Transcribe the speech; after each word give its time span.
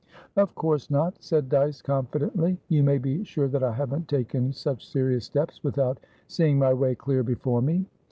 "Of 0.35 0.55
course 0.55 0.89
not," 0.89 1.21
said 1.23 1.47
Dyce, 1.47 1.79
confidently. 1.83 2.57
"You 2.69 2.81
may 2.81 2.97
be 2.97 3.23
sure 3.23 3.47
that 3.49 3.63
I 3.63 3.71
haven't 3.73 4.07
taken 4.07 4.51
such 4.51 4.87
serious 4.89 5.25
steps 5.25 5.63
without 5.63 5.99
seeing 6.27 6.57
my 6.57 6.73
way 6.73 6.95
clear 6.95 7.21
before 7.21 7.61
me." 7.61 7.85